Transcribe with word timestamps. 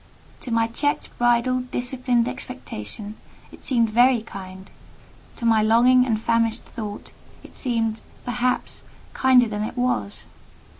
To 0.39 0.49
my 0.49 0.65
checked, 0.65 1.15
bridled, 1.19 1.69
disciplined 1.69 2.27
expectation, 2.27 3.17
it 3.51 3.61
seemed 3.61 3.91
very 3.91 4.23
kind: 4.23 4.71
to 5.35 5.45
my 5.45 5.61
longing 5.61 6.07
and 6.07 6.19
famished 6.19 6.63
thought 6.63 7.11
it 7.43 7.53
seemed, 7.53 8.01
perhaps, 8.25 8.81
kinder 9.13 9.47
than 9.47 9.61
it 9.61 9.77
was. 9.77 10.25